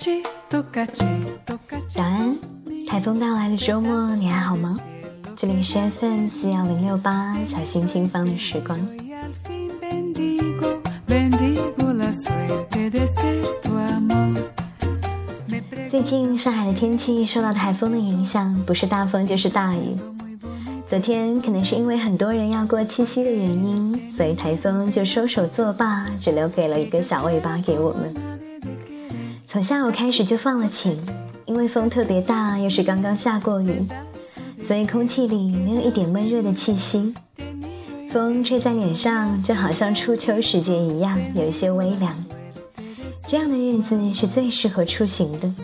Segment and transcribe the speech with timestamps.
[0.00, 0.10] 早
[2.02, 2.34] 安，
[2.88, 4.80] 台风到来的周末你还好吗？
[5.36, 8.80] 这里是 FM 四幺零六八小心轻放的时光。
[15.86, 19.98] 最近上海的天气受到台风的影响，不是大风就是大雨。
[20.88, 28.29] 昨天可能是因为很多人要过七夕的原因，所以台风就收手作罢，只留给了一个小尾巴给我们。
[29.60, 30.98] 下午开始就放了晴，
[31.44, 33.86] 因为风特别大，又是刚刚下过雨，
[34.60, 37.14] 所以空气里没有一点闷热的气息。
[38.10, 42.12] 风吹在脸上，就好像初秋时节一样，有一些微凉。
[43.28, 45.54] 这样的日子是最适合出行的。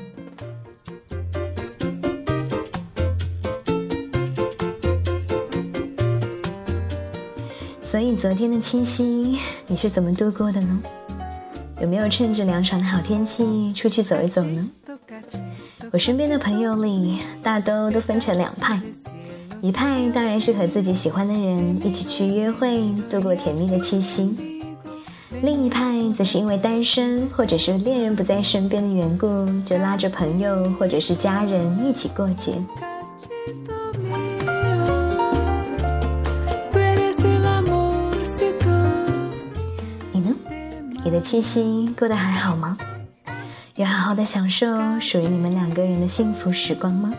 [7.82, 10.82] 所以昨天的七夕你是怎么度过的呢？
[11.80, 14.68] 有没有趁着凉爽的好天气出去走一走呢？
[15.92, 18.80] 我身边的朋友里，大多都分成两派，
[19.60, 24.34] 一派当然是和自己喜欢的人一起去约会，度过甜蜜的七夕；
[25.42, 29.26] 另一派则是因为单身或者是恋人不在身边的缘故，
[29.64, 32.54] 就拉着朋友或者是家人一起过节。
[41.16, 42.76] 的七夕过得还好吗？
[43.76, 44.66] 有好好的享受
[45.00, 47.10] 属于你们两个人的幸福时光吗？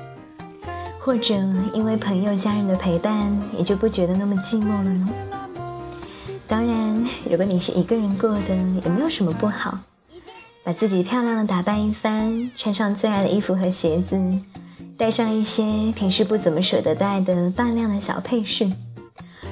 [0.99, 1.33] 或者
[1.73, 5.09] 因为朋友家人的陪伴，也就不觉得那么寂寞了呢？
[6.47, 9.79] 当然，如果你是一个人过的，也没有什么不好。
[10.63, 14.15] 把自己漂亮的打扮一番，穿上最爱的衣服和鞋子，
[14.95, 15.63] 带上一些
[15.95, 18.71] 平时不怎么舍得带的半亮的小配饰，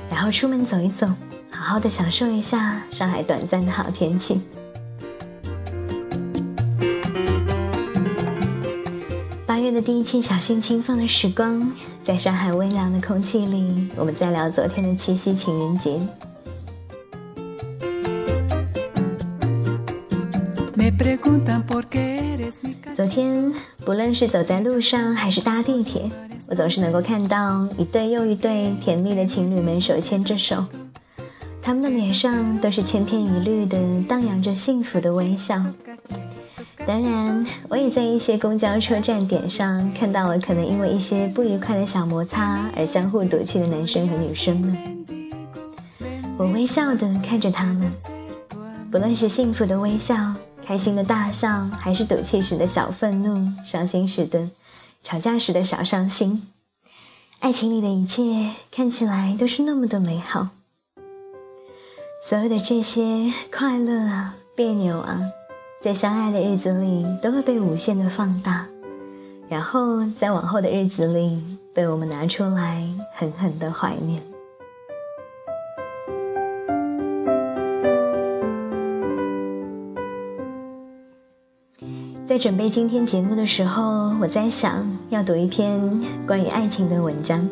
[0.07, 1.07] 然后出门走一走。
[1.55, 4.41] 好好的享受一下上海短暂的好天气。
[9.45, 11.71] 八月的第一期小心轻放的时光，
[12.03, 15.97] 在上海微凉的空气里，我们在聊昨天的七夕情人节。
[22.95, 23.53] 昨天，
[23.85, 26.11] 不论是走在路上还是搭地铁，
[26.47, 30.63] 我总是能够看到一对又一对甜蜜的情侣们手牵着手。
[31.65, 35.65] 他们的脸上都是千篇一律的荡漾着幸福的微笑。
[36.85, 44.77] 当然，我也在一些公交车站点上看到了可能因为一些不愉快的小摩擦而相互赌气的男生和女生们。
[46.37, 47.91] 我微笑的看着他们，
[48.91, 54.51] 不论是幸福的微笑、开心的大笑，还是赌气时的小愤怒、伤心时的、
[55.01, 56.43] 吵架时的小伤心，
[57.39, 60.49] 爱情里的一切看起来都是那么的美好。
[62.27, 65.21] 所有的这些快乐啊、别扭啊，
[65.79, 68.65] 在相爱的日子里都会被无限的放大，
[69.47, 71.39] 然后在往后的日子里
[71.71, 72.83] 被我们拿出来
[73.13, 74.23] 狠狠的怀念。
[82.27, 87.47] 在准备今天节目的时候，我在想要读一篇关于爱情的文章。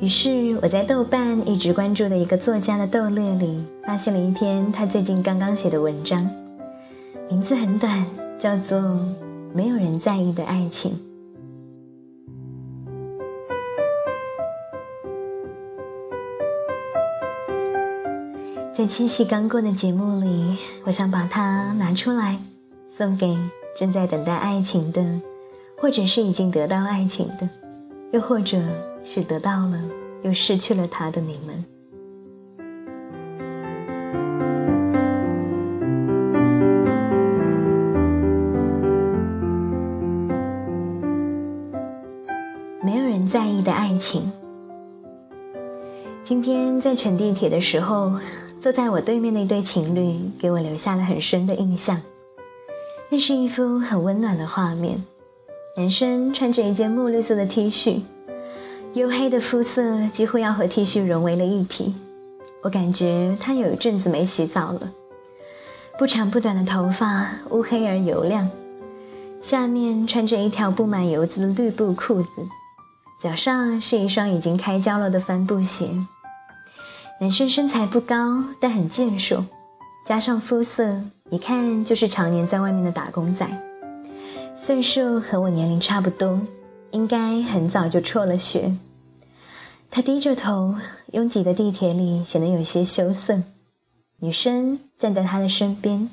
[0.00, 6.24] 于是我在豆瓣一直关注的一个作家的豆列里，发现了一篇他最近刚刚写的文章，
[7.28, 8.06] 名字很短，
[8.38, 8.78] 叫做
[9.52, 10.92] 《没有人在意的爱情》。
[18.72, 22.38] 在七夕刚过的节目里，我想把它拿出来，
[22.96, 23.36] 送给
[23.76, 25.04] 正在等待爱情的，
[25.76, 27.48] 或者是已经得到爱情的，
[28.12, 28.60] 又或者。
[29.10, 29.80] 是得到了，
[30.20, 31.64] 又失去了他的你们。
[42.82, 44.30] 没有人在意的爱情。
[46.22, 48.12] 今天在乘地铁的时候，
[48.60, 51.98] 坐在我对面的一对情侣给我留下了很深的印象。
[53.08, 55.02] 那是一幅很温暖的画面，
[55.78, 58.02] 男生穿着一件墨绿色的 T 恤。
[58.94, 61.94] 黝黑的肤色几乎要和 T 恤融为了一体，
[62.62, 64.90] 我感觉他有一阵子没洗澡了。
[65.98, 68.50] 不长不短的头发乌黑而油亮，
[69.40, 72.28] 下面穿着一条布满油渍的绿布裤子，
[73.22, 75.90] 脚上是一双已经开胶了的帆布鞋。
[77.20, 79.44] 男生身材不高，但很健硕，
[80.06, 83.46] 加上肤色，一看就是常年在外面的打工仔，
[84.56, 86.40] 岁数和我年龄差不多。
[86.90, 88.76] 应该很早就辍了学。
[89.90, 90.74] 他低着头，
[91.12, 93.42] 拥挤的地铁里显得有些羞涩。
[94.20, 96.10] 女生站在他的身边，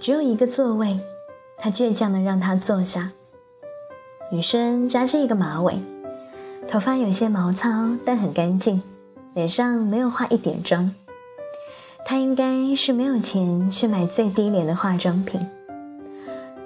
[0.00, 1.00] 只有一个座位，
[1.58, 3.12] 他倔强的让她坐下。
[4.30, 5.78] 女生扎着一个马尾，
[6.68, 7.68] 头发有些毛糙，
[8.04, 8.82] 但很干净，
[9.34, 10.94] 脸上没有化一点妆。
[12.04, 15.40] 她应该是没有钱去买最低廉的化妆品，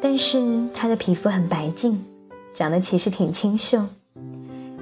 [0.03, 2.05] 但是她的皮肤很白净，
[2.55, 3.85] 长得其实挺清秀，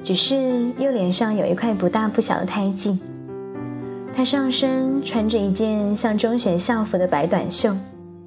[0.05, 3.01] 只是右脸上有一块不大不小的胎记。
[4.15, 7.75] 他上身穿着一件像中学校服的白短袖。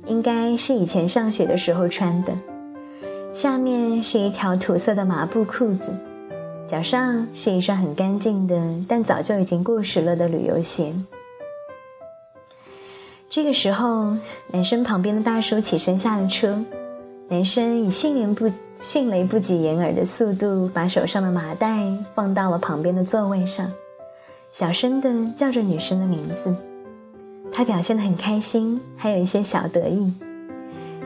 [0.07, 2.33] 应该是以前上学的时候穿的，
[3.33, 5.91] 下面是一条土色的麻布裤子，
[6.67, 8.55] 脚上是一双很干净的
[8.87, 10.93] 但早就已经过时了的旅游鞋。
[13.31, 14.15] 这个时候，
[14.51, 16.63] 男生旁边的大叔起身下了车，
[17.29, 21.81] 男生以迅雷不迅雷不及掩耳的速度把手上的麻袋
[22.13, 23.71] 放到了旁边的座位上，
[24.51, 26.55] 小声的叫着女生的名字。
[27.51, 30.13] 他表现得很开心，还有一些小得意，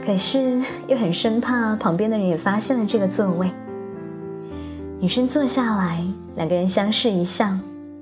[0.06, 3.50] 可是又很生怕旁边的人也发现了这个座位。
[5.00, 6.04] 女生坐下来，
[6.36, 7.56] 两个人相视一笑，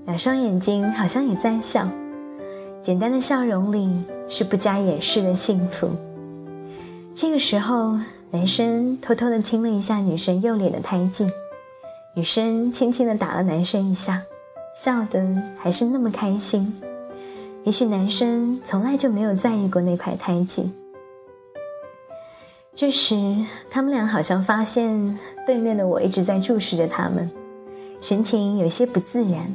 [0.06, 1.88] 两双眼睛好像也在笑，
[2.82, 5.90] 简单的笑容里是不加掩饰的幸福。
[7.14, 8.00] 这个时候，
[8.30, 11.30] 男生偷偷的亲了一下女生右脸的胎记，
[12.14, 14.22] 女生轻轻的打了男生一下，
[14.76, 15.26] 笑得
[15.58, 16.82] 还是那么开心。
[17.64, 20.70] 也许男生从来就没有在意过那块胎记。
[22.76, 23.16] 这时，
[23.72, 27.32] 他们俩好像发现对面的我一直在注视着他们，
[28.02, 29.52] 神情有些不自然。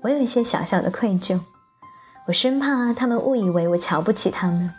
[0.00, 1.38] 我有一些小小的愧疚，
[2.26, 4.72] 我生怕他们误以为我瞧不起他们。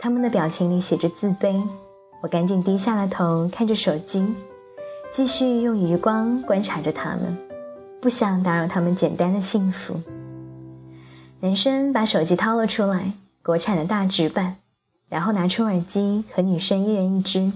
[0.00, 1.62] 他们的表情里写着自卑，
[2.24, 4.26] 我赶紧低下了头，看着手机，
[5.12, 7.36] 继续用余光观察着他们，
[8.00, 10.00] 不想打扰他们简单的幸福。
[11.40, 13.12] 男生把手机掏了出来，
[13.42, 14.56] 国产的大直板，
[15.10, 17.52] 然后拿出耳机和女生一人一只。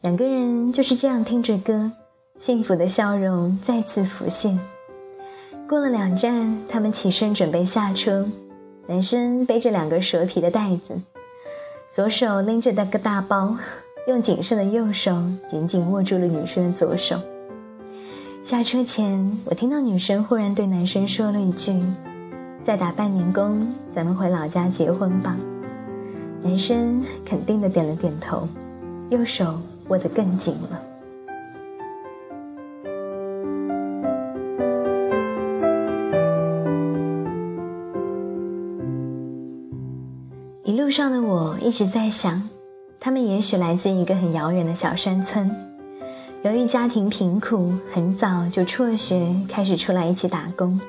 [0.00, 1.92] 两个人就是这样听着歌，
[2.38, 4.58] 幸福的笑容再次浮现。
[5.68, 8.26] 过了两站，他们起身准备下车。
[8.86, 10.98] 男生背着两个蛇皮的袋子，
[11.92, 13.56] 左手拎着那个大包，
[14.06, 17.18] 用谨慎的右手紧紧握住了女生的左手。
[18.44, 21.82] 下车前，我听到女生忽然对男生说了一句
[22.62, 25.36] ：“再打半年工，咱们回老家结婚吧。”
[26.42, 28.46] 男生肯定的点了点头，
[29.08, 30.80] 右手握得更紧了。
[40.80, 42.48] 路上的我一直在想，
[42.98, 45.54] 他们也许来自一个很遥远的小山村。
[46.42, 50.80] 由于家庭贫苦，很早就辍学，开始出来一起打工。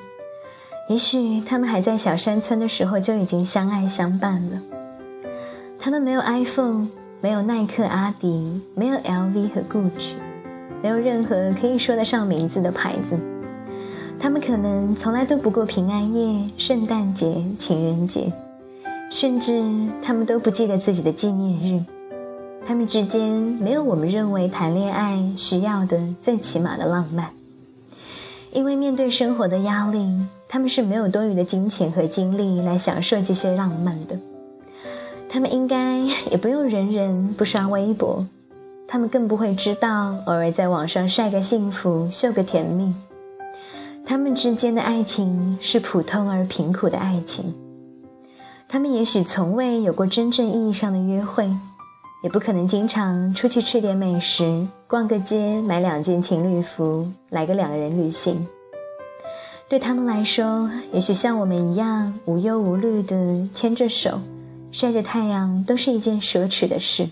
[0.88, 4.62] 也许他们还在小山村的时候就已经相爱相伴了。
[5.78, 6.88] 他们没有 iPhone，
[7.20, 10.14] 没有耐克、阿迪，没有 LV 和 Gucci，
[10.82, 13.18] 没有任何可以说得上名字的牌子。
[14.18, 18.32] 他们可能从来都不过平安夜、圣诞节、情人节，
[19.12, 19.62] 甚至
[20.02, 21.84] 他们都不记得自己的纪念日。
[22.66, 27.28] 他们之间没有我们认为谈恋爱需要的最起码的浪漫，
[28.52, 30.08] 因为面对生活的压力，
[30.48, 34.18] 他们是没有多余的金钱和精力来享受这些浪漫的。
[35.28, 35.98] 他们应该
[36.30, 38.26] 也不用人人不刷微博，
[38.88, 42.94] 他们更不会知道偶尔在网上晒个幸福、秀个甜蜜。
[44.06, 47.54] 他们之间的爱情是普通而贫苦的爱情，
[48.72, 51.54] 他们也许从未有过真正意义上的约会。
[52.22, 58.46] 也不可能经常出去吃点美食、逛个街、买两件情侣服、来个两个人旅行。
[59.68, 64.20] 对他们来说，也许像我们一样无忧无虑的牵着手、
[64.70, 67.10] 晒着太阳，都是一件奢侈的事。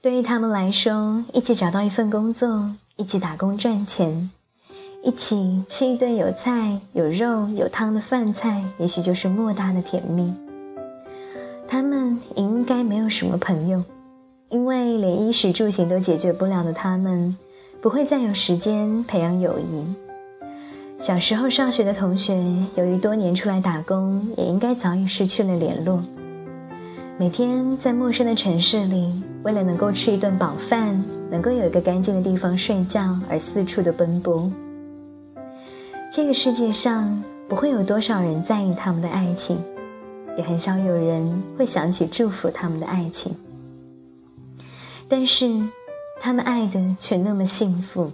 [0.00, 4.30] 对于他们来说，一起找到一份工作，一起打工赚钱，
[5.04, 10.32] 一起吃一顿有菜、有肉、有汤的饭菜，也许就是莫大的甜蜜。
[11.68, 13.84] 他们应该没有什么朋友，
[14.48, 17.36] 因为连衣食住行都解决不了的他们，
[17.82, 19.84] 不会再有时间培养友谊。
[20.98, 22.42] 小时候上学的同学，
[22.74, 26.02] 由于多年出来打工，也应该早已失去了联络。
[27.18, 30.98] 每天在陌生的城市里，为了能够吃一顿饱饭，
[31.30, 34.50] 能够有一个干净的地方睡觉而四处的奔波。
[36.16, 39.58] 这个世界上不会有多少人在意他们的爱情。
[40.38, 43.34] 也很少有人会想起祝福他们的爱情，
[45.08, 45.60] 但是
[46.20, 48.12] 他们爱的却那么幸福，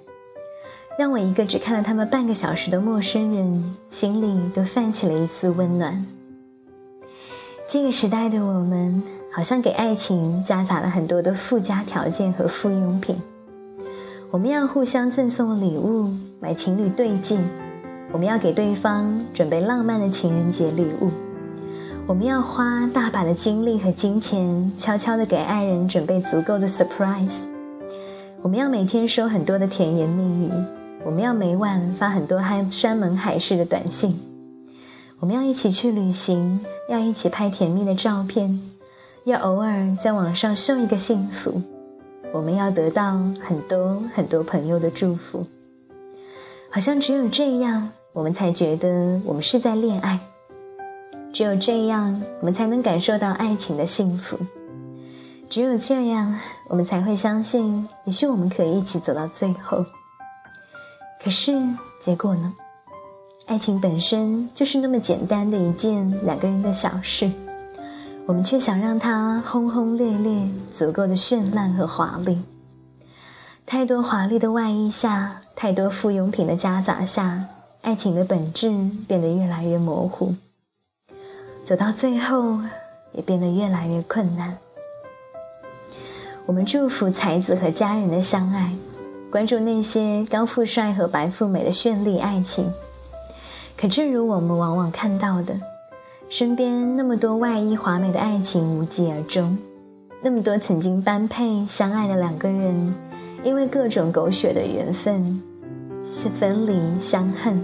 [0.98, 6.06] 让我一个只看了他们半个小时的陌生人心里都泛起了一丝温暖。
[7.68, 13.20] 这个时代的我们好像给爱情夹杂了很多的附加条件和附用品。
[14.30, 17.42] 我们要互相赠送礼物，买情侣对镜，
[18.12, 21.10] 我们要给对方准备浪漫的情人节礼物，
[22.06, 27.46] 我们要花大把的精力和金钱，悄悄的给爱人准备足够的 surprise。
[28.42, 30.50] 我们要每天说很多的甜言蜜语，
[31.04, 34.18] 我们要每晚发很多山山盟海誓的短信，
[35.20, 38.60] 我们要一起去旅行，要一起拍甜蜜的照片，
[39.24, 41.62] 要偶尔在网上秀一个幸福。
[42.32, 45.46] 我们要得到很多很多朋友的祝福，
[46.70, 50.18] 好像只有这样，我们才觉得我们是在恋爱。
[51.32, 54.36] 只有这样，我们才能感受到爱情的幸福。
[55.48, 56.38] 只有这样，
[56.68, 59.84] 我们才会相信，也许我们可以一起走到最后。
[61.22, 61.52] 可是
[62.00, 62.52] 结果呢？
[63.46, 67.30] 爱情本身就是那么简单的一件两个人的小事。
[68.26, 72.40] 我们却想让它轰轰烈烈，足够的绚烂和华丽。
[73.66, 77.44] 太多华丽的外衣下，太多附庸品的夹杂下，
[77.82, 78.68] 爱情的本质
[79.08, 80.34] 变得越来越模糊，
[81.64, 82.58] 走到最后
[83.12, 84.58] 也变得越来越困难。
[86.46, 88.72] 我们祝福才子和佳人的相爱，
[89.30, 92.70] 关注那些高富帅和白富美的绚丽爱情。
[93.76, 95.54] 可正如我们往往看到的。
[96.28, 99.58] 身边那么多外衣华美的爱情无疾而终，
[100.22, 102.94] 那么多曾经般配相爱的两个人，
[103.42, 105.42] 因为各种狗血的缘分，
[106.02, 107.62] 是分离相恨。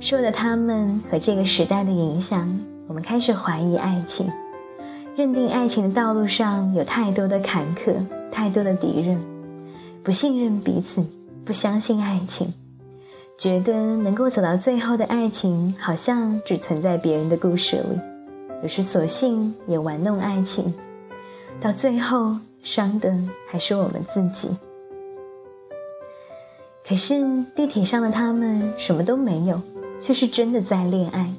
[0.00, 2.48] 受了他们和这个时代的影响，
[2.88, 4.30] 我们开始怀疑爱情，
[5.16, 7.94] 认定爱情的道路上有太多的坎坷，
[8.32, 9.20] 太多的敌人，
[10.02, 11.04] 不信任彼此，
[11.44, 12.52] 不相信爱情。
[13.38, 17.98] 觉得能够走到最后的爱情，好像只存在别人的故事里，
[18.62, 20.72] 有时索性也玩弄爱情，
[21.60, 23.12] 到最后伤的
[23.48, 24.48] 还是我们自己。
[26.86, 29.60] 可是地铁上的他们什么都没有，
[30.00, 31.32] 却是真的在恋爱，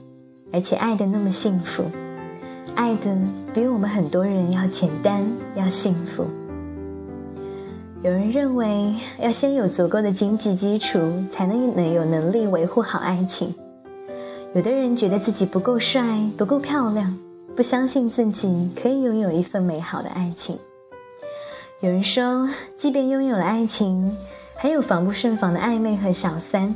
[0.51, 1.83] 而且爱的那么幸福，
[2.75, 3.17] 爱的
[3.53, 6.25] 比我们很多人要简单，要幸福。
[8.03, 10.99] 有人认为要先有足够的经济基础，
[11.31, 13.53] 才能能有能力维护好爱情。
[14.53, 17.17] 有的人觉得自己不够帅、不够漂亮，
[17.55, 20.57] 不相信自己可以拥有一份美好的爱情。
[21.81, 24.15] 有人说，即便拥有了爱情，
[24.63, 26.73] 还有防不胜防的暧昧和小三，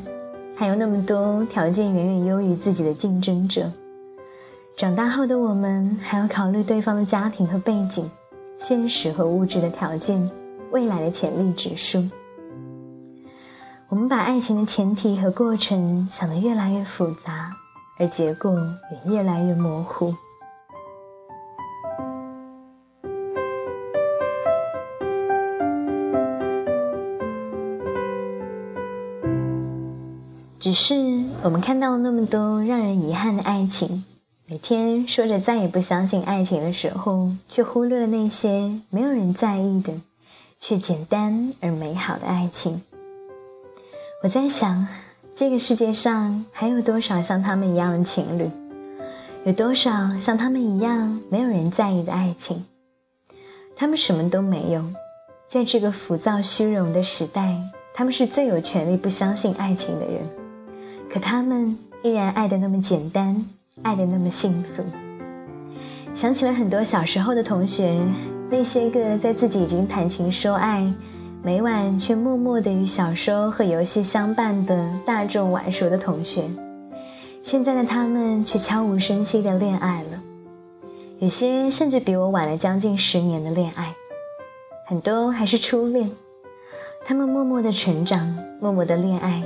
[0.57, 3.71] 还有那么多条件远远优于自己的竞争者。
[4.75, 8.11] 长大后的我们，还要考虑对方的家庭和背景、
[8.57, 10.29] 现实和物质的条件。
[10.71, 12.03] 未来的潜力指数，
[13.87, 17.53] 我们把爱情的前提和过程想得越来越复杂，
[17.97, 18.53] 而结果
[18.91, 20.13] 也越来越模糊。
[30.67, 30.95] 只是
[31.43, 34.03] 我们看到了那么多让人遗憾的爱情，
[34.47, 39.93] 每天说着再也不相信爱情的时候，却忽略了那些没有人在意的。
[40.59, 42.81] 却简单而美好的爱情。
[44.21, 44.85] 我在想，
[45.33, 48.49] 这个世界上还有多少像他们一样的情侣？
[49.45, 52.65] 有多少像他们一样没有人在意的爱情？
[53.77, 54.83] 他们什么都没有，
[55.49, 57.55] 在这个浮躁虚荣的时代，
[57.93, 60.27] 他们是最有权利不相信爱情的人。
[61.09, 63.45] 可他们依然爱的那么简单，
[63.81, 64.83] 爱的那么幸福。
[66.13, 67.99] 想起了很多小时候的同学。
[68.49, 70.89] 那些个在自己已经谈情说爱，
[71.43, 76.45] 每晚却默默的与小说和游戏相伴的大众晚熟的同学，
[77.43, 80.23] 现在的他们却悄无声息的恋爱了，
[81.19, 83.93] 有些甚至比我晚了将近十年的恋爱，
[84.87, 86.09] 很多还是初恋。
[87.05, 89.43] 他们默默的成长，默默的恋爱，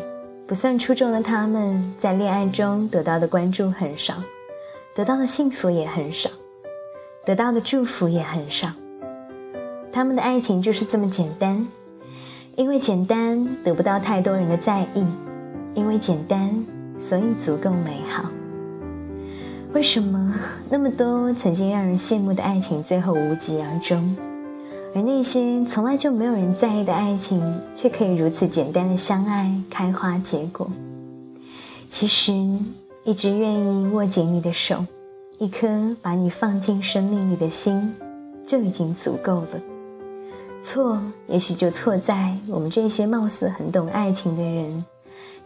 [0.52, 4.16] 不算出众的他们在恋爱中得到的关注很少，
[4.94, 6.30] 得到的幸福也很少，
[7.24, 8.68] 得到的祝福也很少。
[9.94, 11.66] 他们的爱情就是这么简单，
[12.58, 15.06] 因为简单得不到太多人的在意，
[15.74, 16.66] 因为简单
[17.00, 18.30] 所以足够美好。
[19.72, 20.36] 为什么
[20.70, 24.18] 那么多曾经让人羡慕的爱情最后无疾而终，
[24.94, 27.42] 而那些从来就没有人在意的爱情
[27.76, 30.70] 却可以如此简单的相爱、开花结果？
[31.90, 32.34] 其实，
[33.04, 34.86] 一直愿意握紧你的手，
[35.40, 37.94] 一颗把你放进生命里的心，
[38.46, 39.48] 就已经足够了。
[40.62, 44.86] 错，也许就错在我们这些貌似很懂爱情的人，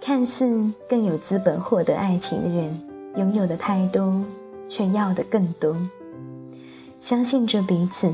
[0.02, 2.82] 看似更有资本获得爱情的人，
[3.18, 4.22] 拥有的太多，
[4.68, 5.76] 却要的更多。
[7.00, 8.14] 相信着彼此，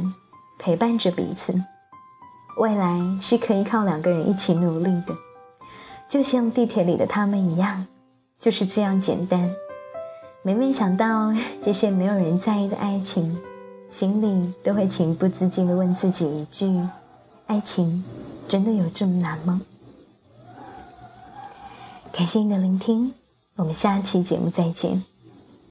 [0.63, 1.51] 陪伴着彼此，
[2.57, 5.15] 未来是可以靠两个人一起努力的，
[6.07, 7.87] 就像地铁里的他们一样，
[8.37, 9.51] 就是这样简单。
[10.43, 13.41] 每每想到 这些没有人在意的爱情，
[13.89, 16.87] 心里都会情不自禁地问自己一句：
[17.47, 18.05] 爱情
[18.47, 19.59] 真的有这么难吗？
[22.11, 23.15] 感谢你的聆听，
[23.55, 25.10] 我们下期节目再见。